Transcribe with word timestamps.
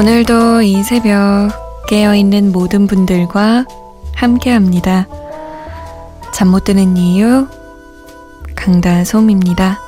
오늘도 0.00 0.62
이 0.62 0.82
새벽 0.82 1.50
깨어있는 1.86 2.52
모든 2.52 2.86
분들과 2.86 3.66
함께 4.14 4.50
합니다. 4.50 5.06
잠 6.32 6.48
못 6.48 6.64
드는 6.64 6.96
이유, 6.96 7.46
강다솜입니다. 8.56 9.78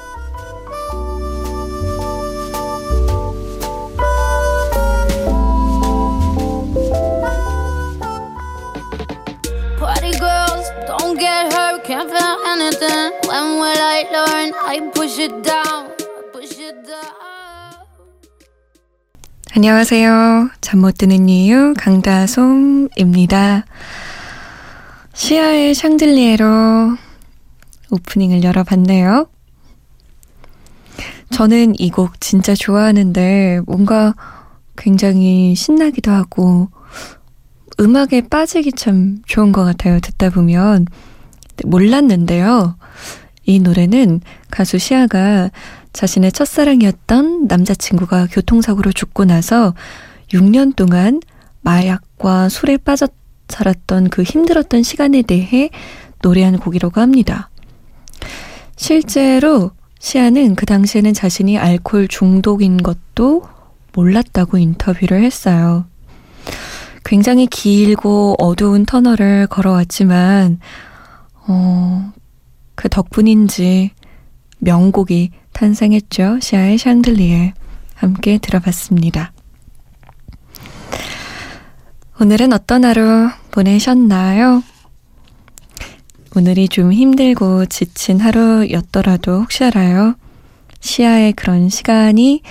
안녕하세요. 19.54 20.48
잠 20.62 20.80
못 20.80 20.96
드는 20.96 21.28
이유 21.28 21.74
강다솜입니다. 21.76 23.64
시아의 25.12 25.74
샹들리에로 25.74 26.96
오프닝을 27.90 28.42
열어봤네요. 28.44 29.28
저는 31.30 31.74
이 31.78 31.90
곡 31.90 32.18
진짜 32.20 32.54
좋아하는데 32.54 33.60
뭔가 33.66 34.14
굉장히 34.76 35.54
신나기도 35.54 36.10
하고 36.10 36.68
음악에 37.78 38.28
빠지기 38.28 38.72
참 38.72 39.18
좋은 39.26 39.52
것 39.52 39.64
같아요. 39.64 40.00
듣다 40.00 40.30
보면 40.30 40.86
몰랐는데요. 41.66 42.76
이 43.44 43.58
노래는 43.60 44.20
가수 44.50 44.78
시아가 44.78 45.50
자신의 45.92 46.32
첫사랑이었던 46.32 47.46
남자친구가 47.46 48.28
교통사고로 48.30 48.92
죽고 48.92 49.24
나서 49.24 49.74
6년 50.32 50.74
동안 50.74 51.20
마약과 51.60 52.48
술에 52.48 52.76
빠져 52.76 53.08
살았던 53.48 54.08
그 54.08 54.22
힘들었던 54.22 54.82
시간에 54.82 55.22
대해 55.22 55.70
노래한 56.22 56.58
곡이라고 56.58 57.00
합니다. 57.00 57.50
실제로 58.76 59.72
시아는 59.98 60.56
그 60.56 60.66
당시에는 60.66 61.12
자신이 61.12 61.58
알코올 61.58 62.08
중독인 62.08 62.78
것도 62.78 63.42
몰랐다고 63.92 64.58
인터뷰를 64.58 65.22
했어요. 65.22 65.84
굉장히 67.04 67.46
길고 67.46 68.34
어두운 68.38 68.86
터널을 68.86 69.46
걸어왔지만, 69.48 70.58
어, 71.46 72.12
그 72.74 72.88
덕분인지 72.88 73.90
명곡이 74.58 75.30
탄생했죠. 75.52 76.40
시아의 76.40 76.78
샹들리에 76.78 77.54
함께 77.94 78.38
들어봤습니다. 78.38 79.32
오늘은 82.20 82.52
어떤 82.52 82.84
하루 82.84 83.30
보내셨나요? 83.50 84.62
오늘이 86.34 86.68
좀 86.68 86.92
힘들고 86.92 87.66
지친 87.66 88.20
하루였더라도 88.20 89.40
혹시 89.42 89.64
알아요? 89.64 90.14
시아의 90.80 91.32
그런 91.34 91.68
시간이 91.68 92.42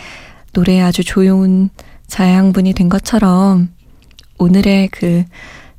노래에 0.54 0.82
아주 0.82 1.04
좋은 1.04 1.70
자양분이 2.08 2.74
된 2.74 2.90
것처럼 2.90 3.70
오늘의 4.38 4.90
그 4.90 5.24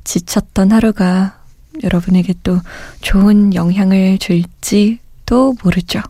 지쳤던 0.03 0.71
하루가 0.71 1.39
여러분에게 1.83 2.33
또 2.43 2.59
좋은 3.01 3.53
영향을 3.53 4.17
줄지도 4.17 5.55
모르죠. 5.63 6.01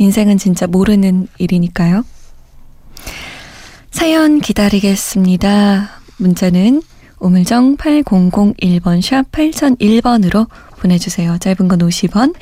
인생은 0.00 0.38
진짜 0.38 0.66
모르는 0.66 1.28
일이니까요. 1.36 2.04
사연 3.90 4.40
기다리겠습니다. 4.40 5.90
문자는 6.16 6.80
우물정 7.18 7.76
8001번 7.76 9.02
샵 9.02 9.30
8001번으로 9.30 10.48
보내주세요. 10.78 11.36
짧은 11.38 11.68
건 11.68 11.78
50원, 11.80 12.34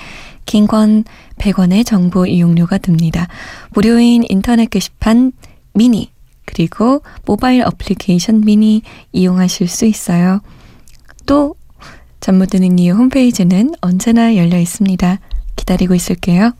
긴 0.47 0.69
건 0.69 1.03
100원의 1.39 1.85
정보 1.85 2.27
이용료가 2.27 2.79
듭니다. 2.79 3.27
무료인 3.71 4.23
인터넷 4.29 4.71
게시판 4.71 5.33
미니 5.75 6.13
그리고 6.47 7.03
모바일 7.27 7.63
어플리케이션 7.67 8.43
미니 8.43 8.83
이용하실 9.13 9.67
수 9.67 9.85
있어요. 9.85 10.41
또 11.27 11.57
잠못 12.21 12.51
드는 12.51 12.79
이유 12.79 12.95
홈페이지는 12.95 13.75
언제나 13.81 14.37
열려 14.37 14.59
있습니다. 14.61 15.19
기다리고 15.57 15.97
있을게요. 15.97 16.53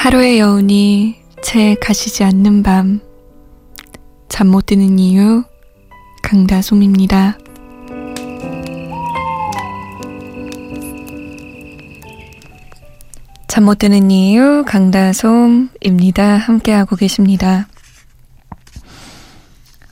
하루의 0.00 0.38
여운이 0.38 1.16
채 1.42 1.74
가시지 1.78 2.24
않는 2.24 2.62
밤. 2.62 3.00
잠 4.30 4.46
못 4.46 4.64
드는 4.64 4.98
이유, 4.98 5.44
강다솜입니다. 6.22 7.36
잠못 13.46 13.78
드는 13.78 14.10
이유, 14.10 14.64
강다솜입니다. 14.66 16.36
함께하고 16.38 16.96
계십니다. 16.96 17.68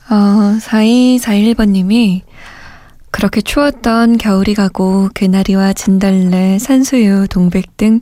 어, 0.09 0.57
4241번님이 0.59 2.21
그렇게 3.11 3.41
추웠던 3.41 4.17
겨울이 4.17 4.55
가고 4.55 5.09
개나리와 5.13 5.73
진달래, 5.73 6.57
산수유, 6.57 7.27
동백 7.29 7.77
등 7.77 7.99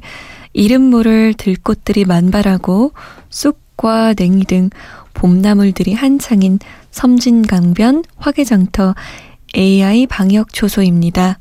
이름 0.57 0.89
모를 0.89 1.35
들꽃들이 1.35 2.05
만발하고 2.05 2.93
쑥과 3.29 4.15
냉이 4.17 4.45
등 4.45 4.71
봄나물들이 5.13 5.93
한창인 5.93 6.57
섬진강변 6.89 8.03
화개장터 8.17 8.95
AI 9.55 10.07
방역 10.07 10.51
초소입니다. 10.53 11.37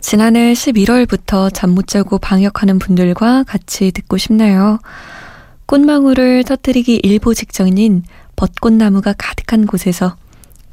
지난해 0.00 0.54
11월부터 0.54 1.54
잠 1.54 1.70
못 1.70 1.86
자고 1.86 2.18
방역하는 2.18 2.80
분들과 2.80 3.44
같이 3.44 3.92
듣고 3.92 4.18
싶네요. 4.18 4.80
꽃망울을 5.66 6.42
터뜨리기 6.42 6.96
일보 6.96 7.32
직전인 7.32 8.02
벚꽃나무가 8.34 9.14
가득한 9.16 9.66
곳에서 9.66 10.16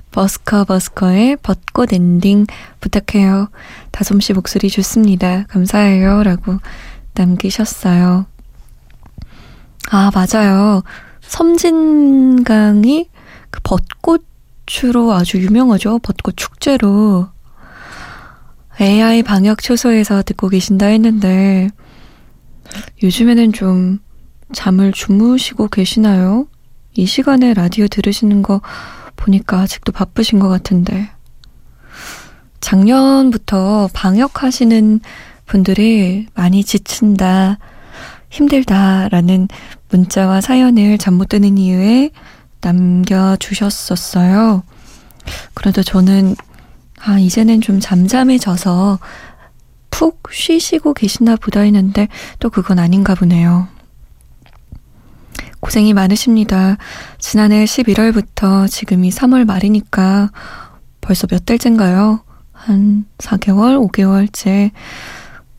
버스커 0.10 0.66
버스커의 0.66 1.38
벚꽃 1.44 1.94
엔딩 1.94 2.48
부탁해요. 2.80 3.50
다솜씨 3.92 4.34
목소리 4.34 4.70
좋습니다. 4.70 5.46
감사해요. 5.50 6.24
라고 6.24 6.58
남기셨어요. 7.14 8.26
아, 9.92 10.12
맞아요. 10.14 10.84
섬진강이 11.22 13.10
그 13.50 13.60
벚꽃으로 13.64 15.14
아주 15.14 15.38
유명하죠. 15.42 16.00
벚꽃 16.00 16.38
축제로. 16.38 17.28
AI 18.80 19.24
방역 19.24 19.62
초소에서 19.62 20.24
듣고 20.24 20.50
계신다 20.50 20.88
했는데, 20.88 21.70
요즘에는 23.04 23.54
좀 23.54 24.00
잠을 24.54 24.92
주무시고 24.92 25.68
계시나요? 25.68 26.48
이 26.94 27.06
시간에 27.06 27.54
라디오 27.54 27.88
들으시는 27.88 28.42
거 28.42 28.62
보니까 29.16 29.60
아직도 29.60 29.92
바쁘신 29.92 30.40
것 30.40 30.48
같은데. 30.50 31.10
작년부터 32.60 33.90
방역하시는 33.94 35.00
분들이 35.52 36.28
많이 36.34 36.64
지친다, 36.64 37.60
힘들다 38.30 39.10
라는 39.10 39.50
문자와 39.90 40.40
사연을 40.40 40.98
잠 40.98 41.16
못 41.16 41.28
드는 41.28 41.58
이유에 41.58 42.12
남겨주셨었어요. 42.62 44.64
그래도 45.54 45.84
저는, 45.84 46.38
아, 47.02 47.20
이제는 47.20 47.60
좀 47.60 47.82
잠잠해져서 47.82 49.00
푹 49.90 50.30
쉬시고 50.32 50.94
계시나 50.94 51.36
보다 51.36 51.60
했는데 51.60 52.08
또 52.40 52.50
그건 52.50 52.80
아닌가 52.80 53.14
보네요. 53.14 53.68
고생이 55.60 55.94
많으십니다. 55.94 56.78
지난해 57.20 57.66
11월부터 57.66 58.72
지금이 58.72 59.12
3월 59.12 59.44
말이니까 59.46 60.32
벌써 61.02 61.28
몇 61.28 61.46
달째인가요? 61.46 62.24
한 62.54 63.04
4개월, 63.18 63.92
5개월째 63.92 64.72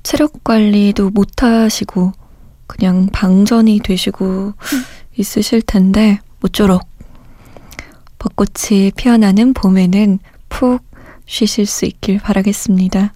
체력 0.02 0.44
관리도 0.44 1.10
못 1.10 1.42
하시고 1.42 2.12
그냥 2.66 3.08
방전이 3.12 3.80
되시고 3.80 4.54
있으실 5.16 5.62
텐데 5.62 6.18
모쪼록 6.40 6.82
벚꽃이 8.18 8.92
피어나는 8.96 9.52
봄에는 9.52 10.18
푹 10.48 10.84
쉬실 11.26 11.66
수 11.66 11.84
있길 11.86 12.18
바라겠습니다. 12.18 13.12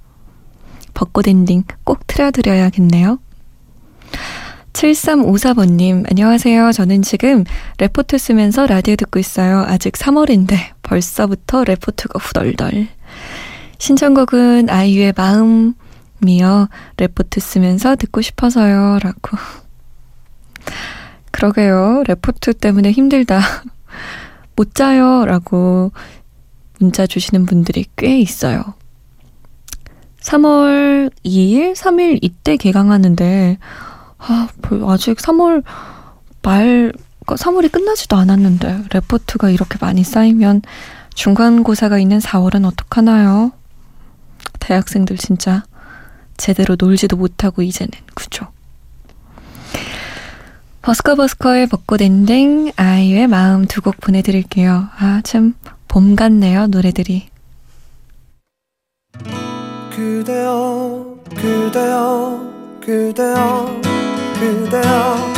벚꽃 0.94 1.28
엔딩 1.28 1.64
꼭 1.84 2.06
틀어드려야겠네요. 2.06 3.18
7354번님, 4.72 6.04
안녕하세요. 6.10 6.72
저는 6.72 7.02
지금 7.02 7.44
레포트 7.78 8.18
쓰면서 8.18 8.66
라디오 8.66 8.96
듣고 8.96 9.18
있어요. 9.18 9.64
아직 9.66 9.94
3월인데 9.94 10.56
벌써부터 10.82 11.64
레포트가 11.64 12.18
후덜덜. 12.18 12.88
신청곡은 13.78 14.68
아이유의 14.68 15.14
마음 15.16 15.74
이요. 16.26 16.68
레포트 16.96 17.40
쓰면서 17.40 17.96
듣고 17.96 18.20
싶어서요. 18.20 18.98
라고. 19.02 19.36
그러게요. 21.30 22.04
레포트 22.06 22.54
때문에 22.54 22.90
힘들다. 22.90 23.40
못 24.56 24.74
자요. 24.74 25.24
라고 25.26 25.92
문자 26.78 27.06
주시는 27.06 27.46
분들이 27.46 27.84
꽤 27.96 28.18
있어요. 28.18 28.74
3월 30.20 31.10
2일, 31.24 31.74
3일 31.74 32.18
이때 32.20 32.56
개강하는데, 32.56 33.58
아, 34.18 34.48
아직 34.88 35.18
3월 35.18 35.62
말, 36.42 36.92
3월이 37.26 37.70
끝나지도 37.70 38.16
않았는데, 38.16 38.84
레포트가 38.92 39.50
이렇게 39.50 39.78
많이 39.80 40.02
쌓이면 40.02 40.62
중간고사가 41.14 41.98
있는 41.98 42.18
4월은 42.18 42.66
어떡하나요? 42.66 43.52
대학생들 44.58 45.16
진짜 45.16 45.64
제대로 46.36 46.76
놀지도 46.78 47.16
못하고 47.16 47.62
이제는, 47.62 47.90
그죠? 48.14 48.46
버스커버스커의 50.82 51.66
벚꽃 51.68 52.00
엔딩, 52.02 52.70
아이유의 52.76 53.26
마음 53.26 53.66
두 53.66 53.80
곡 53.80 54.00
보내드릴게요. 54.00 54.88
아, 54.98 55.20
참, 55.24 55.54
봄 55.88 56.14
같네요, 56.14 56.68
노래들이. 56.68 57.28
그대여, 59.90 61.16
그대여, 61.34 62.78
그대여, 62.84 63.80
그대여, 64.38 65.32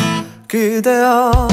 그대여. 0.48 1.48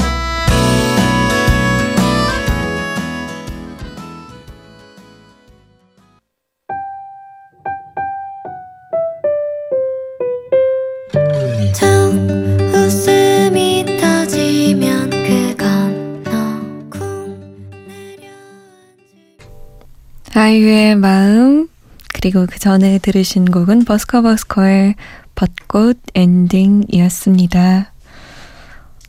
아이유의 20.36 20.96
마음 20.96 21.68
그리고 22.12 22.46
그 22.46 22.58
전에 22.58 22.98
들으신 22.98 23.46
곡은 23.46 23.84
버스커버스커의 23.84 24.94
벚꽃 25.34 25.98
엔딩이었습니다. 26.14 27.92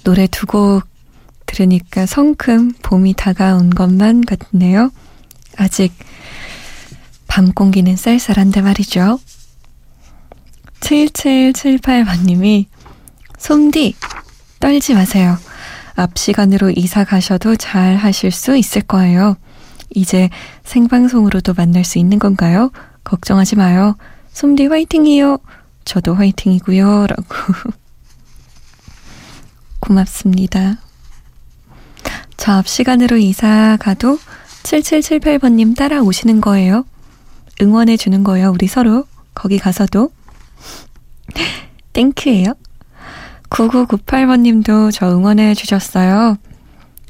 노래 0.03 0.27
두 0.27 0.47
곡 0.47 0.83
들으니까 1.45 2.06
성큼 2.06 2.74
봄이 2.81 3.15
다가온 3.15 3.69
것만 3.71 4.24
같네요. 4.25 4.91
아직 5.57 5.94
밤 7.27 7.51
공기는 7.51 7.95
쌀쌀한데 7.95 8.62
말이죠. 8.62 9.19
7778번님이 10.80 12.65
솜디 13.38 13.95
떨지 14.59 14.94
마세요. 14.94 15.38
앞 15.95 16.18
시간으로 16.18 16.69
이사 16.69 17.03
가셔도 17.03 17.56
잘 17.56 17.95
하실 17.95 18.31
수 18.31 18.56
있을 18.56 18.81
거예요. 18.81 19.35
이제 19.89 20.30
생방송으로도 20.63 21.54
만날 21.54 21.84
수 21.84 21.98
있는 22.00 22.19
건가요? 22.19 22.72
걱정하지 23.04 23.56
마요. 23.56 23.95
솜디 24.34 24.68
화이팅이요. 24.68 25.39
저도 25.86 26.13
화이팅이고요. 26.16 27.07
라고. 27.07 27.24
고맙습니다. 29.80 30.78
저 32.38 32.51
앞 32.54 32.68
시간으로 32.68 33.18
이사 33.18 33.78
가도 33.80 34.19
7778번님 34.63 35.75
따라오시는 35.75 36.42
거예요. 36.42 36.86
응원해 37.62 37.98
주는 37.98 38.24
거예요. 38.24 38.51
우리 38.51 38.68
서로. 38.68 39.06
거기 39.33 39.57
가서도. 39.57 40.12
땡큐예요. 41.94 42.54
9998번님도 43.50 44.92
저 44.92 45.10
응원해 45.10 45.54
주셨어요. 45.54 46.38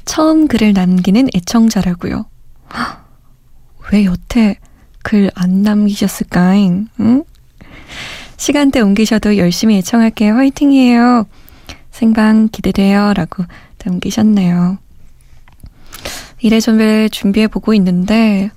처음 0.04 0.46
글을 0.48 0.72
남기는 0.72 1.28
애청자라고요. 1.34 2.26
왜 3.92 4.04
여태 4.04 4.58
글 5.02 5.30
안 5.34 5.62
남기셨을까잉? 5.62 6.88
응? 7.00 7.24
시간대 8.36 8.80
옮기셔도 8.80 9.36
열심히 9.38 9.76
애청할게요. 9.78 10.34
화이팅이에요. 10.34 11.26
생방 11.90 12.48
기대돼요. 12.50 13.14
라고 13.14 13.44
남기셨네요. 13.84 14.78
이래저래 16.40 17.08
준비해 17.08 17.48
보고 17.48 17.74
있는데, 17.74 18.50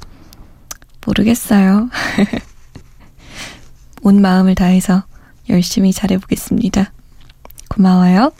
모르겠어요. 1.05 1.89
온 4.03 4.21
마음을 4.21 4.53
다해서 4.53 5.03
열심히 5.49 5.91
잘해보겠습니다. 5.93 6.91
고마워요. 7.69 8.31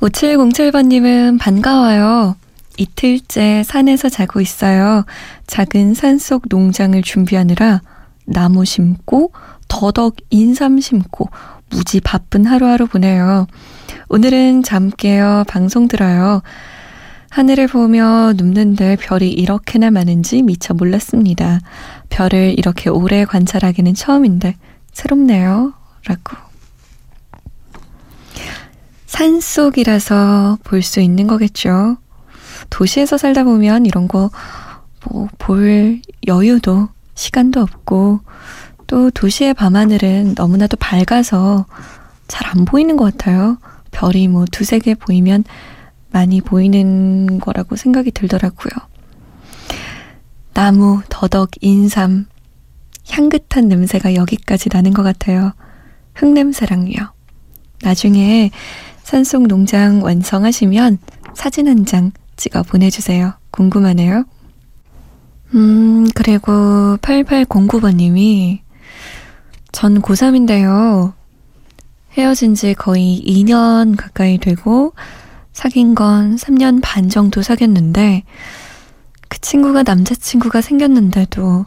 5707번님은 0.00 1.38
반가워요. 1.38 2.36
이틀째 2.76 3.62
산에서 3.64 4.08
자고 4.08 4.40
있어요. 4.40 5.04
작은 5.46 5.94
산속 5.94 6.44
농장을 6.48 7.00
준비하느라 7.02 7.82
나무 8.24 8.64
심고 8.64 9.32
더덕 9.68 10.16
인삼 10.30 10.80
심고 10.80 11.28
무지 11.70 12.00
바쁜 12.00 12.46
하루하루 12.46 12.86
보내요. 12.86 13.46
오늘은 14.08 14.62
잠 14.62 14.90
깨어 14.90 15.44
방송 15.46 15.88
들어요. 15.88 16.42
하늘을 17.30 17.68
보며 17.68 18.32
눕는데 18.36 18.96
별이 18.96 19.30
이렇게나 19.30 19.92
많은지 19.92 20.42
미처 20.42 20.74
몰랐습니다. 20.74 21.60
별을 22.08 22.58
이렇게 22.58 22.90
오래 22.90 23.24
관찰하기는 23.24 23.94
처음인데 23.94 24.56
새롭네요. 24.92 25.72
라고. 26.06 26.36
산속이라서 29.06 30.58
볼 30.64 30.82
수 30.82 31.00
있는 31.00 31.26
거겠죠. 31.28 31.98
도시에서 32.70 33.18
살다 33.18 33.44
보면 33.44 33.86
이런 33.86 34.08
거, 34.08 34.30
뭐, 35.04 35.28
볼 35.38 36.00
여유도, 36.26 36.88
시간도 37.14 37.60
없고, 37.60 38.20
또 38.86 39.10
도시의 39.10 39.54
밤하늘은 39.54 40.34
너무나도 40.36 40.76
밝아서 40.78 41.66
잘 42.28 42.48
안 42.48 42.64
보이는 42.64 42.96
것 42.96 43.04
같아요. 43.04 43.58
별이 43.90 44.28
뭐 44.28 44.44
두세 44.50 44.78
개 44.78 44.94
보이면 44.94 45.44
많이 46.10 46.40
보이는 46.40 47.38
거라고 47.40 47.76
생각이 47.76 48.10
들더라고요. 48.12 48.70
나무, 50.52 51.02
더덕, 51.08 51.50
인삼, 51.60 52.26
향긋한 53.08 53.68
냄새가 53.68 54.14
여기까지 54.14 54.68
나는 54.72 54.92
것 54.92 55.02
같아요. 55.02 55.52
흙냄새랑요. 56.14 56.94
나중에 57.82 58.50
산속 59.02 59.46
농장 59.46 60.02
완성하시면 60.02 60.98
사진 61.34 61.68
한 61.68 61.84
장 61.84 62.12
찍어 62.40 62.62
보내주세요. 62.62 63.34
궁금하네요. 63.50 64.24
음, 65.54 66.08
그리고 66.14 66.96
8809번님이 67.02 68.60
전 69.72 70.00
고3인데요. 70.00 71.12
헤어진 72.12 72.54
지 72.54 72.72
거의 72.74 73.22
2년 73.26 73.94
가까이 73.96 74.38
되고 74.38 74.94
사귄 75.52 75.94
건 75.94 76.36
3년 76.36 76.80
반 76.82 77.10
정도 77.10 77.42
사귀었는데 77.42 78.24
그 79.28 79.40
친구가 79.40 79.82
남자친구가 79.82 80.62
생겼는데도 80.62 81.66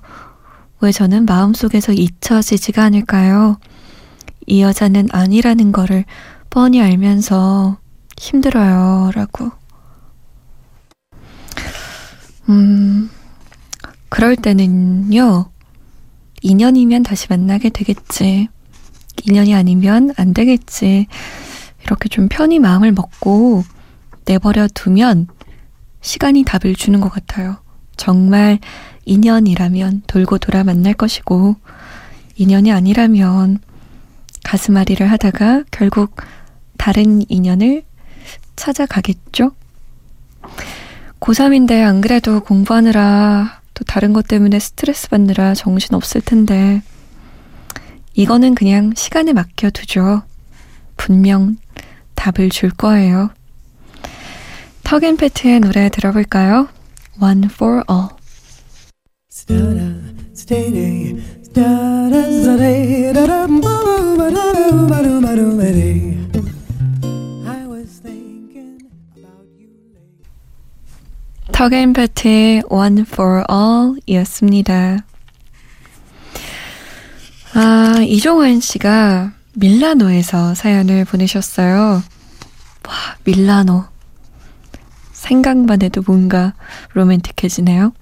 왜 0.82 0.92
저는 0.92 1.26
마음속에서 1.26 1.94
잊혀지지가 1.94 2.84
않을까요? 2.84 3.58
이 4.48 4.62
여자는 4.62 5.10
아니라는 5.12 5.72
거를 5.72 6.04
뻔히 6.50 6.82
알면서 6.82 7.78
힘들어요. 8.18 9.12
라고. 9.14 9.52
음, 12.50 13.10
그럴 14.10 14.36
때는요, 14.36 15.50
2년이면 16.44 17.04
다시 17.06 17.28
만나게 17.30 17.70
되겠지. 17.70 18.50
2년이 19.18 19.56
아니면 19.56 20.12
안 20.18 20.34
되겠지. 20.34 21.08
이렇게 21.84 22.10
좀 22.10 22.28
편히 22.30 22.60
마음을 22.60 22.92
먹고 22.92 23.64
내버려 24.26 24.68
두면 24.74 25.28
시간이 26.02 26.44
답을 26.44 26.76
주는 26.76 27.00
것 27.00 27.10
같아요. 27.10 27.58
정말 27.96 28.60
2년이라면 29.08 30.02
돌고 30.08 30.38
돌아 30.40 30.64
만날 30.64 30.94
것이고, 30.94 31.56
2년이 32.40 32.74
아니라면 32.74 33.60
가슴앓이를 34.44 35.10
하다가 35.12 35.64
결국 35.72 36.16
다른 36.78 37.24
인연을 37.30 37.84
찾아가겠죠? 38.56 39.52
고3인데 41.24 41.84
안 41.84 42.02
그래도 42.02 42.42
공부하느라 42.42 43.62
또 43.74 43.86
다른 43.86 44.12
것 44.12 44.28
때문에 44.28 44.60
스트레스 44.60 45.08
받느라 45.08 45.54
정신 45.54 45.96
없을 45.96 46.20
텐데 46.20 46.82
이거는 48.14 48.56
그냥 48.56 48.92
시간에 48.94 49.32
맡겨두죠. 49.32 50.24
분명 50.98 51.56
답을 52.16 52.50
줄 52.50 52.72
거예요. 52.72 53.30
턱앤패트의 54.84 55.62
노래 55.62 55.88
들어볼까요? 55.88 56.68
One 57.22 57.46
for 57.46 57.84
All. 57.90 58.10
터겐배트의 71.64 72.64
One 72.68 73.06
for 73.08 73.46
All 73.50 73.96
이었습니다. 74.06 74.98
아, 77.54 77.96
이종환 78.06 78.60
씨가 78.60 79.32
밀라노에서 79.54 80.56
사연을 80.56 81.06
보내셨어요. 81.06 82.04
와, 82.86 82.94
밀라노. 83.24 83.86
생각만 85.14 85.84
해도 85.84 86.04
뭔가 86.06 86.54
로맨틱해지네요. 86.96 87.94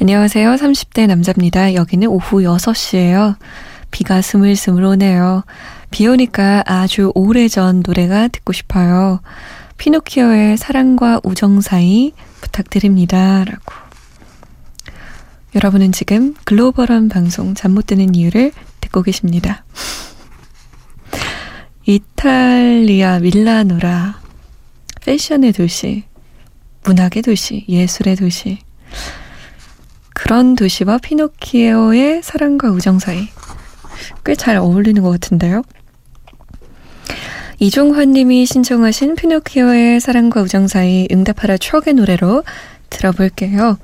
안녕하세요. 0.00 0.54
30대 0.54 1.06
남자입니다. 1.06 1.74
여기는 1.74 2.08
오후 2.08 2.38
6시예요. 2.38 3.36
비가 3.90 4.22
스물스물 4.22 4.82
오네요. 4.82 5.44
비 5.90 6.06
오니까 6.06 6.62
아주 6.64 7.12
오래전 7.14 7.82
노래가 7.84 8.28
듣고 8.28 8.54
싶어요. 8.54 9.20
피노키오의 9.76 10.56
사랑과 10.56 11.20
우정 11.22 11.60
사이 11.60 12.12
부탁드립니다. 12.42 13.44
라고. 13.44 13.72
여러분은 15.54 15.92
지금 15.92 16.34
글로벌한 16.44 17.08
방송 17.08 17.54
잠 17.54 17.72
못 17.72 17.86
드는 17.86 18.14
이유를 18.14 18.52
듣고 18.80 19.02
계십니다. 19.02 19.64
이탈리아 21.86 23.18
밀라노라 23.18 24.20
패션의 25.04 25.52
도시, 25.52 26.04
문학의 26.84 27.22
도시, 27.22 27.64
예술의 27.68 28.16
도시. 28.16 28.58
그런 30.14 30.54
도시와 30.54 30.98
피노키오의 30.98 32.22
사랑과 32.22 32.68
우정 32.70 32.98
사이. 32.98 33.28
꽤 34.24 34.34
잘 34.36 34.56
어울리는 34.56 35.02
것 35.02 35.10
같은데요? 35.10 35.62
이종환 37.62 38.10
님이 38.10 38.44
신청하신 38.44 39.14
피노키오의 39.14 40.00
사랑과 40.00 40.42
우정 40.42 40.66
사이 40.66 41.06
응답하라 41.12 41.58
추억의 41.58 41.94
노래로 41.94 42.42
들어볼게요. 42.90 43.78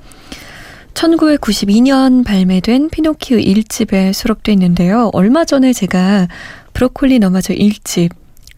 1992년 0.93 2.25
발매된 2.25 2.89
피노키오 2.89 3.37
1집에 3.37 4.11
수록돼 4.11 4.51
있는데요. 4.51 5.11
얼마 5.13 5.45
전에 5.45 5.71
제가 5.71 6.27
브로콜리 6.73 7.19
너마저 7.19 7.53
1집 7.53 8.11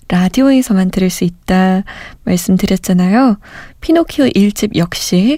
라디오에서만 0.08 0.90
들을 0.90 1.12
수 1.12 1.24
있다 1.24 1.84
말씀드렸잖아요. 2.24 3.38
피노키오 3.80 4.26
1집 4.26 4.76
역시 4.76 5.38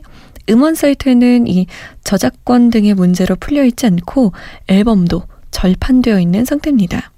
음원 0.50 0.76
사이트에는 0.76 1.46
이 1.48 1.68
저작권 2.06 2.70
등의 2.70 2.94
문제로 2.94 3.36
풀려 3.36 3.66
있지 3.66 3.86
않고 3.88 4.32
앨범도 4.70 5.24
절판되어 5.52 6.22
있는 6.22 6.46
상태입니다. 6.46 7.12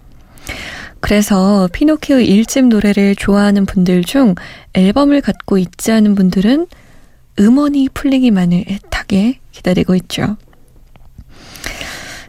그래서 1.05 1.69
피노키오 1.71 2.15
1집 2.15 2.65
노래를 2.65 3.15
좋아하는 3.15 3.67
분들 3.67 4.05
중 4.05 4.33
앨범을 4.73 5.21
갖고 5.21 5.59
있지 5.59 5.91
않은 5.91 6.15
분들은 6.15 6.65
음원이 7.39 7.89
풀리기만을 7.93 8.65
애타게 8.67 9.37
기다리고 9.51 9.93
있죠. 9.93 10.35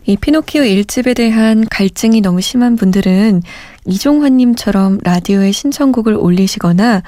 이 0.04 0.18
피노키오 0.18 0.61
1집에 0.61 1.16
대한 1.16 1.64
갈증이 1.71 2.21
너무 2.21 2.42
심한 2.42 2.76
분들은 2.76 3.42
이종환님처럼 3.87 4.99
라디오에 5.02 5.52
신청곡을 5.52 6.12
올리시거나 6.12 7.02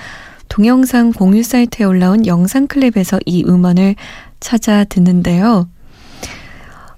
동영상 0.49 1.13
공유 1.13 1.43
사이트에 1.43 1.85
올라온 1.85 2.27
영상 2.27 2.67
클립에서 2.67 3.21
이 3.27 3.45
음원을 3.47 3.95
찾아 4.41 4.85
듣는데요. 4.85 5.69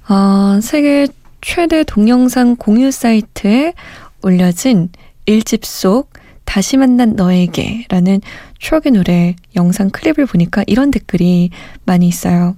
어, 0.08 0.60
세계 0.62 1.08
최대 1.40 1.82
동영상 1.82 2.54
공유 2.54 2.92
사이트에 2.92 3.74
올려진 4.22 4.90
1집 5.26 5.64
속 5.64 6.12
다시 6.44 6.76
만난 6.76 7.14
너에게 7.14 7.86
라는 7.88 8.20
추억의 8.58 8.92
노래 8.92 9.36
영상 9.54 9.90
클립을 9.90 10.26
보니까 10.26 10.64
이런 10.66 10.90
댓글이 10.90 11.50
많이 11.84 12.08
있어요. 12.08 12.56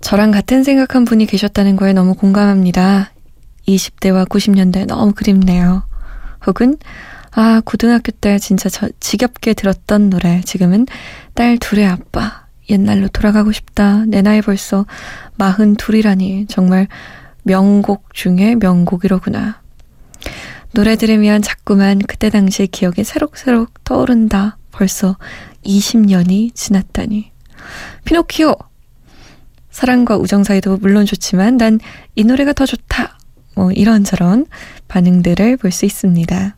저랑 0.00 0.30
같은 0.30 0.62
생각한 0.62 1.04
분이 1.04 1.26
계셨다는 1.26 1.76
거에 1.76 1.92
너무 1.92 2.14
공감합니다. 2.14 3.10
20대와 3.66 4.28
90년대 4.28 4.86
너무 4.86 5.12
그립네요. 5.12 5.82
혹은 6.46 6.76
아, 7.32 7.60
고등학교 7.64 8.12
때 8.12 8.38
진짜 8.38 8.68
저 8.68 8.88
지겹게 9.00 9.54
들었던 9.54 10.08
노래. 10.10 10.40
지금은 10.42 10.86
딸 11.34 11.58
둘의 11.58 11.86
아빠. 11.86 12.46
옛날로 12.70 13.08
돌아가고 13.08 13.52
싶다. 13.52 14.04
내 14.06 14.22
나이 14.22 14.40
벌써 14.40 14.86
마흔 15.36 15.76
둘이라니. 15.76 16.46
정말 16.48 16.88
명곡 17.42 18.14
중에 18.14 18.54
명곡이로구나. 18.54 19.60
노래 20.72 20.96
들으면 20.96 21.42
자꾸만 21.42 21.98
그때 21.98 22.28
당시의 22.30 22.68
기억이 22.68 23.04
새록새록 23.04 23.84
떠오른다. 23.84 24.58
벌써 24.72 25.16
20년이 25.64 26.54
지났다니. 26.54 27.32
피노키오! 28.04 28.54
사랑과 29.70 30.16
우정 30.16 30.44
사이도 30.44 30.78
물론 30.78 31.04
좋지만 31.06 31.56
난 31.56 31.78
이 32.14 32.24
노래가 32.24 32.52
더 32.52 32.64
좋다. 32.66 33.18
뭐 33.54 33.72
이런저런 33.72 34.46
반응들을 34.88 35.56
볼 35.58 35.70
수 35.72 35.84
있습니다. 35.86 36.56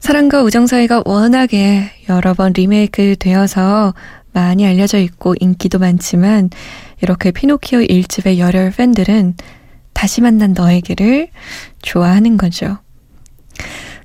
사랑과 0.00 0.42
우정 0.42 0.66
사이가 0.66 1.02
워낙에 1.06 1.90
여러 2.08 2.34
번 2.34 2.52
리메이크 2.52 3.16
되어서 3.18 3.94
많이 4.32 4.66
알려져 4.66 4.98
있고 4.98 5.34
인기도 5.40 5.78
많지만 5.78 6.50
이렇게 7.00 7.30
피노키오 7.30 7.80
1집의 7.80 8.38
열혈 8.38 8.72
팬들은 8.72 9.34
다시 9.94 10.20
만난 10.20 10.52
너에게를 10.52 11.28
좋아하는 11.82 12.36
거죠. 12.36 12.78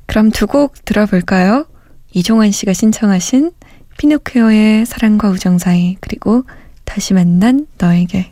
그럼 0.05 0.31
두 0.31 0.48
곡 0.48 0.86
들어볼까요? 0.86 1.65
이종환 2.13 2.51
씨가 2.51 2.74
신청하신 2.74 3.51
피노키오의 3.98 4.86
사랑과 4.86 5.29
우정 5.29 5.58
사이 5.60 5.98
그리고 6.00 6.43
다시 6.86 7.13
만난 7.13 7.67
너에게 7.77 8.31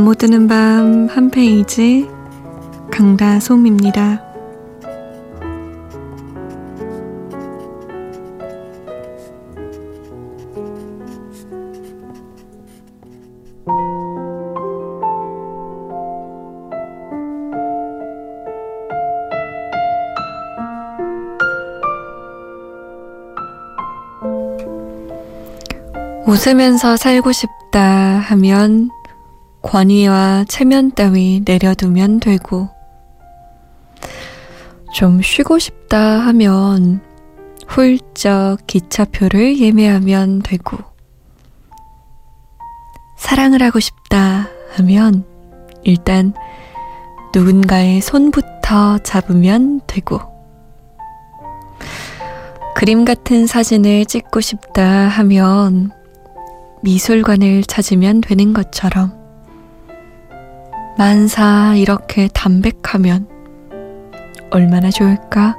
잠 0.00 0.04
못 0.06 0.16
드는 0.16 0.48
밤 0.48 1.08
한 1.10 1.30
페이지 1.30 2.08
강다솜입니다. 2.90 4.24
웃으면서 26.26 26.96
살고 26.96 27.32
싶다 27.32 27.80
하면 27.80 28.88
권위와 29.70 30.46
체면 30.48 30.90
따위 30.96 31.42
내려두면 31.44 32.18
되고, 32.18 32.68
좀 34.92 35.22
쉬고 35.22 35.60
싶다 35.60 35.96
하면 36.00 37.00
훌쩍 37.68 38.56
기차표를 38.66 39.60
예매하면 39.60 40.40
되고, 40.40 40.76
사랑을 43.16 43.62
하고 43.62 43.78
싶다 43.78 44.48
하면 44.74 45.24
일단 45.84 46.34
누군가의 47.32 48.00
손부터 48.00 48.98
잡으면 49.04 49.82
되고, 49.86 50.18
그림 52.74 53.04
같은 53.04 53.46
사진을 53.46 54.06
찍고 54.06 54.40
싶다 54.40 54.82
하면 54.82 55.92
미술관을 56.82 57.62
찾으면 57.62 58.20
되는 58.20 58.52
것처럼 58.52 59.19
만사 61.00 61.76
이렇게 61.76 62.28
담백하면 62.28 63.26
얼마나 64.50 64.90
좋을까? 64.90 65.56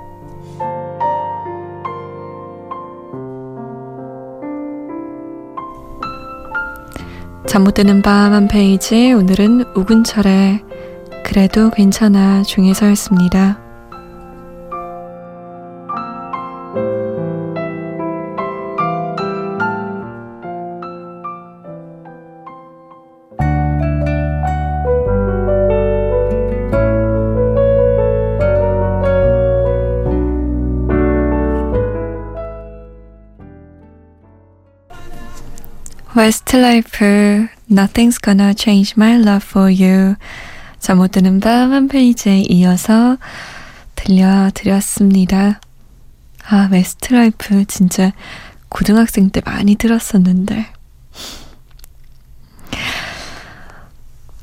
잠 7.47 7.63
못 7.63 7.73
드는 7.73 8.03
밤 8.03 8.33
한 8.33 8.47
페이지 8.47 9.13
오늘은 9.13 9.73
우근철의 9.75 10.63
그래도 11.25 11.71
괜찮아 11.71 12.43
중에서였습니다. 12.43 13.60
웨스트라이프 36.13 37.47
Nothing's 37.71 38.21
Gonna 38.21 38.53
Change 38.57 38.95
My 38.97 39.13
Love 39.13 39.47
For 39.47 39.71
You 39.71 40.15
잠못 40.79 41.11
드는 41.11 41.39
밤 41.39 41.71
한 41.71 41.87
페이지에 41.87 42.41
이어서 42.49 43.17
들려드렸습니다. 43.95 45.61
아 46.49 46.67
웨스트라이프 46.69 47.63
진짜 47.65 48.11
고등학생 48.67 49.29
때 49.29 49.41
많이 49.45 49.75
들었었는데 49.75 50.65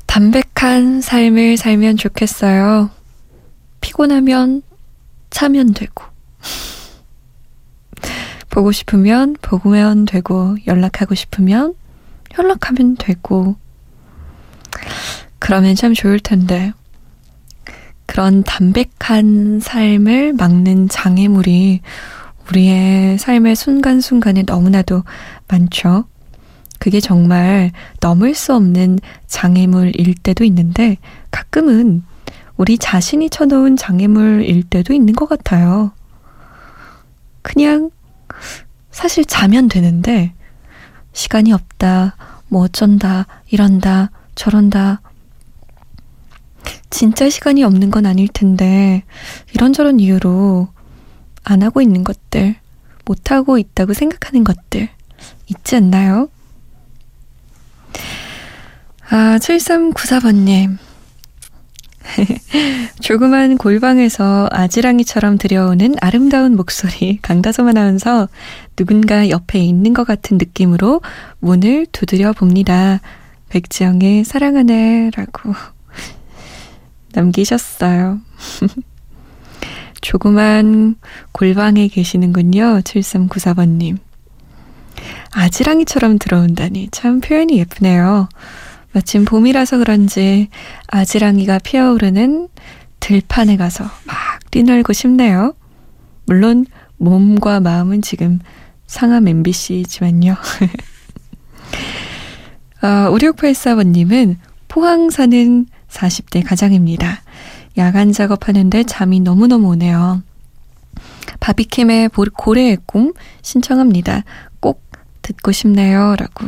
담백한 0.07 1.01
삶을 1.01 1.57
살면 1.57 1.97
좋겠어요. 1.97 2.89
피곤하면 3.81 4.63
자면 5.29 5.73
되고 5.75 6.03
보고 8.59 8.73
싶으면 8.73 9.37
보고면 9.41 10.03
되고, 10.03 10.57
연락하고 10.67 11.15
싶으면 11.15 11.75
연락하면 12.37 12.97
되고, 12.97 13.55
그러면 15.39 15.75
참 15.75 15.93
좋을 15.93 16.19
텐데. 16.19 16.73
그런 18.05 18.43
담백한 18.43 19.61
삶을 19.61 20.33
막는 20.33 20.89
장애물이 20.89 21.79
우리의 22.49 23.17
삶의 23.17 23.55
순간순간에 23.55 24.43
너무나도 24.45 25.03
많죠. 25.47 26.03
그게 26.79 26.99
정말 26.99 27.71
넘을 28.01 28.35
수 28.35 28.53
없는 28.53 28.99
장애물일 29.27 30.15
때도 30.15 30.43
있는데 30.43 30.97
가끔은 31.31 32.03
우리 32.57 32.77
자신이 32.77 33.29
쳐놓은 33.29 33.77
장애물일 33.77 34.63
때도 34.63 34.91
있는 34.91 35.13
것 35.13 35.29
같아요. 35.29 35.91
그냥 37.41 37.91
사실 38.91 39.25
자면 39.25 39.67
되는데 39.67 40.33
시간이 41.13 41.53
없다, 41.53 42.15
뭐 42.47 42.63
어쩐다, 42.63 43.27
이런다, 43.49 44.11
저런다. 44.35 45.01
진짜 46.89 47.29
시간이 47.29 47.63
없는 47.63 47.91
건 47.91 48.05
아닐 48.05 48.27
텐데 48.27 49.03
이런저런 49.53 49.99
이유로 49.99 50.69
안 51.43 51.63
하고 51.63 51.81
있는 51.81 52.03
것들, 52.03 52.55
못 53.05 53.31
하고 53.31 53.57
있다고 53.57 53.93
생각하는 53.93 54.43
것들 54.43 54.89
있지 55.47 55.75
않나요? 55.75 56.29
아, 59.09 59.37
7394번님. 59.39 60.77
조그만 63.01 63.57
골방에서 63.57 64.49
아지랑이처럼 64.51 65.37
들여오는 65.37 65.95
아름다운 66.01 66.55
목소리 66.55 67.19
강다솜 67.21 67.67
아나운서 67.67 68.27
누군가 68.75 69.29
옆에 69.29 69.59
있는 69.59 69.93
것 69.93 70.05
같은 70.05 70.37
느낌으로 70.37 71.01
문을 71.39 71.85
두드려 71.91 72.33
봅니다. 72.33 72.99
백지영의 73.49 74.23
사랑하네 74.23 75.11
라고 75.15 75.53
남기셨어요. 77.13 78.19
조그만 80.01 80.95
골방에 81.31 81.87
계시는군요. 81.89 82.81
7394번님. 82.81 83.97
아지랑이처럼 85.31 86.17
들어온다니 86.19 86.89
참 86.91 87.19
표현이 87.21 87.57
예쁘네요. 87.57 88.29
마침 88.91 89.25
봄이라서 89.25 89.77
그런지 89.77 90.49
아지랑이가 90.87 91.59
피어오르는 91.59 92.49
들판에 92.99 93.57
가서 93.57 93.83
막 94.05 94.17
뛰놀고 94.51 94.93
싶네요. 94.93 95.53
물론 96.25 96.65
몸과 96.97 97.59
마음은 97.59 98.01
지금 98.01 98.39
상암 98.87 99.27
MBC지만요. 99.27 100.35
어, 102.81 102.87
5684번님은 103.11 104.37
포항 104.67 105.09
사는 105.09 105.65
40대 105.89 106.45
가장입니다. 106.45 107.21
야간 107.77 108.11
작업하는데 108.11 108.83
잠이 108.83 109.19
너무너무 109.19 109.69
오네요. 109.69 110.21
바비킴의 111.39 112.09
고래의 112.33 112.77
꿈 112.85 113.13
신청합니다. 113.41 114.23
꼭 114.59 114.83
듣고 115.21 115.51
싶네요. 115.51 116.15
라고 116.17 116.45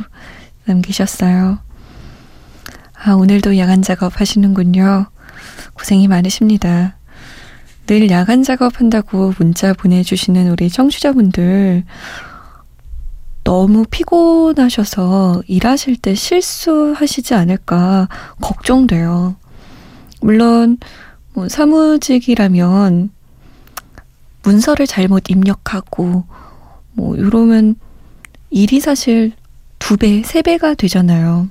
남기셨어요. 0.66 1.60
아, 3.04 3.14
오늘도 3.14 3.58
야간 3.58 3.82
작업 3.82 4.22
하시는군요. 4.22 5.08
고생이 5.74 6.08
많으십니다. 6.08 6.98
늘 7.88 8.12
야간 8.12 8.44
작업한다고 8.44 9.34
문자 9.40 9.74
보내주시는 9.74 10.52
우리 10.52 10.70
청취자분들, 10.70 11.84
너무 13.44 13.86
피곤하셔서 13.90 15.42
일하실 15.48 15.98
때 15.98 16.14
실수하시지 16.14 17.34
않을까 17.34 18.08
걱정돼요. 18.40 19.36
물론, 20.22 20.78
뭐 21.34 21.50
사무직이라면 21.50 23.10
문서를 24.44 24.86
잘못 24.86 25.32
입력하고, 25.32 26.26
뭐, 26.94 27.16
이러면 27.16 27.78
일이 28.52 28.80
사실 28.80 29.32
두 29.80 29.98
배, 29.98 30.22
세 30.22 30.44
배가 30.44 30.76
되잖아요. 30.76 31.50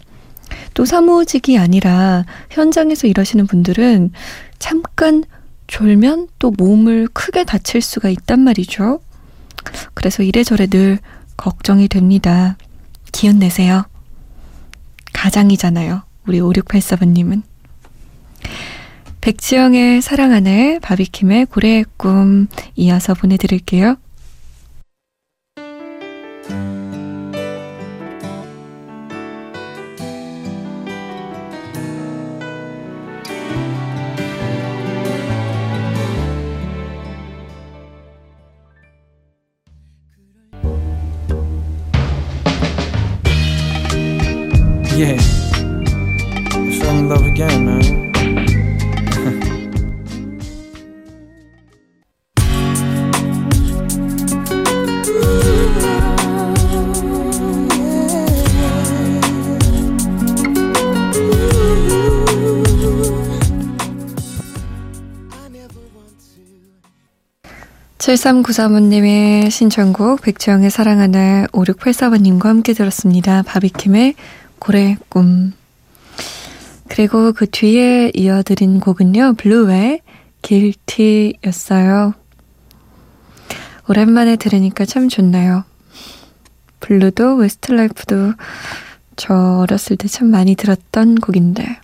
또 0.74 0.84
사무직이 0.84 1.58
아니라 1.58 2.24
현장에서 2.50 3.06
일하시는 3.06 3.46
분들은 3.46 4.12
잠깐 4.58 5.24
졸면 5.66 6.28
또 6.38 6.50
몸을 6.50 7.08
크게 7.12 7.44
다칠 7.44 7.80
수가 7.80 8.08
있단 8.08 8.40
말이죠. 8.40 9.00
그래서 9.94 10.22
이래저래 10.22 10.66
늘 10.66 10.98
걱정이 11.36 11.88
됩니다. 11.88 12.56
기운 13.12 13.38
내세요. 13.38 13.84
가장이잖아요. 15.12 16.02
우리 16.26 16.40
5684번님은. 16.40 17.42
백지영의 19.20 20.00
사랑하네, 20.00 20.78
바비킴의 20.80 21.46
고래의 21.46 21.84
꿈 21.96 22.48
이어서 22.76 23.14
보내드릴게요. 23.14 23.96
7393번님의 68.14 69.50
신청곡 69.50 70.22
백지영의 70.22 70.70
사랑 70.70 71.16
하나 71.16 71.46
5684번님과 71.52 72.44
함께 72.44 72.72
들었습니다. 72.72 73.42
바비킴의 73.42 74.14
고래 74.58 74.96
꿈 75.08 75.52
그리고 76.88 77.32
그 77.32 77.48
뒤에 77.48 78.10
이어드린 78.14 78.80
곡은요. 78.80 79.34
블루의 79.34 80.00
Guilty였어요. 80.42 82.14
오랜만에 83.88 84.36
들으니까 84.36 84.84
참 84.84 85.08
좋네요. 85.08 85.64
블루도 86.80 87.36
웨스트라이프도 87.36 88.32
저 89.16 89.58
어렸을 89.58 89.96
때 89.96 90.08
참 90.08 90.28
많이 90.28 90.56
들었던 90.56 91.14
곡인데 91.16 91.78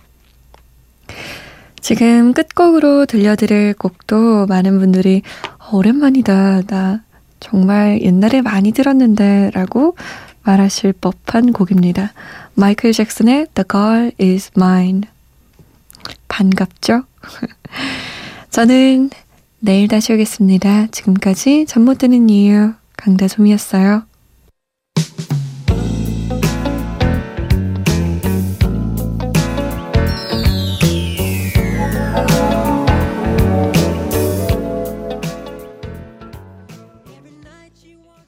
지금 1.79 2.33
끝곡으로 2.33 3.05
들려드릴 3.05 3.75
곡도 3.75 4.47
많은 4.47 4.79
분들이 4.79 5.21
오랜만이다. 5.71 6.61
나 6.67 7.01
정말 7.39 8.01
옛날에 8.01 8.41
많이 8.41 8.71
들었는데 8.71 9.51
라고 9.53 9.95
말하실 10.43 10.93
법한 10.93 11.51
곡입니다. 11.53 12.13
마이클 12.55 12.93
잭슨의 12.93 13.47
The 13.53 13.65
Girl 13.69 14.11
Is 14.19 14.51
Mine. 14.57 15.01
반갑죠? 16.27 17.03
저는 18.49 19.09
내일 19.59 19.87
다시 19.87 20.13
오겠습니다. 20.13 20.87
지금까지 20.91 21.65
잠 21.67 21.83
못 21.83 21.97
드는 21.97 22.29
이유 22.29 22.73
강다솜이었어요. 22.95 24.03